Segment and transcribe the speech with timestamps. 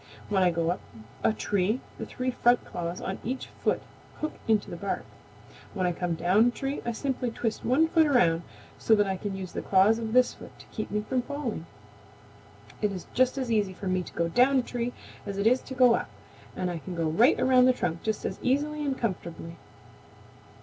[0.29, 0.81] When I go up
[1.23, 3.83] a tree the three front claws on each foot
[4.19, 5.05] hook into the bark.
[5.75, 8.41] When I come down a tree I simply twist one foot around
[8.79, 11.67] so that I can use the claws of this foot to keep me from falling.
[12.81, 14.91] It is just as easy for me to go down a tree
[15.27, 16.09] as it is to go up,
[16.55, 19.57] and I can go right around the trunk just as easily and comfortably."